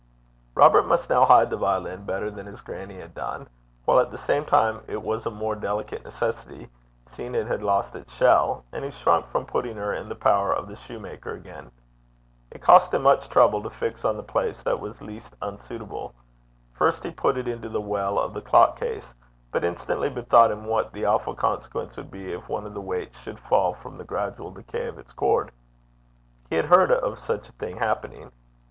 Robert 0.55 0.87
must 0.87 1.11
now 1.11 1.25
hide 1.25 1.51
the 1.51 1.57
violin 1.57 2.05
better 2.05 2.31
than 2.31 2.47
his 2.47 2.61
grannie 2.63 2.99
had 2.99 3.13
done, 3.13 3.47
while 3.85 3.99
at 3.99 4.09
the 4.09 4.17
same 4.17 4.43
time 4.45 4.81
it 4.87 4.99
was 5.03 5.27
a 5.27 5.29
more 5.29 5.53
delicate 5.55 6.03
necessity, 6.03 6.67
seeing 7.09 7.35
it 7.35 7.45
had 7.45 7.61
lost 7.61 7.93
its 7.95 8.11
shell, 8.11 8.65
and 8.71 8.83
he 8.83 8.89
shrunk 8.89 9.27
from 9.27 9.45
putting 9.45 9.77
her 9.77 9.93
in 9.93 10.09
the 10.09 10.15
power 10.15 10.51
of 10.55 10.67
the 10.67 10.75
shoemaker 10.75 11.33
again. 11.35 11.69
It 12.49 12.63
cost 12.63 12.91
him 12.91 13.03
much 13.03 13.29
trouble 13.29 13.61
to 13.61 13.69
fix 13.69 14.03
on 14.03 14.17
the 14.17 14.23
place 14.23 14.63
that 14.63 14.79
was 14.79 15.03
least 15.03 15.35
unsuitable. 15.39 16.15
First 16.73 17.03
he 17.03 17.11
put 17.11 17.37
it 17.37 17.47
into 17.47 17.69
the 17.69 17.79
well 17.79 18.17
of 18.17 18.33
the 18.33 18.41
clock 18.41 18.79
case, 18.79 19.13
but 19.51 19.63
instantly 19.63 20.09
bethought 20.09 20.49
him 20.49 20.65
what 20.65 20.91
the 20.93 21.05
awful 21.05 21.35
consequence 21.35 21.95
would 21.95 22.09
be 22.09 22.33
if 22.33 22.49
one 22.49 22.65
of 22.65 22.73
the 22.73 22.81
weights 22.81 23.19
should 23.19 23.37
fall 23.39 23.75
from 23.75 23.99
the 23.99 24.03
gradual 24.03 24.49
decay 24.49 24.87
of 24.87 24.97
its 24.97 25.11
cord. 25.13 25.51
He 26.49 26.55
had 26.55 26.65
heard 26.65 26.91
of 26.91 27.19
such 27.19 27.49
a 27.49 27.53
thing 27.53 27.77
happening. 27.77 28.31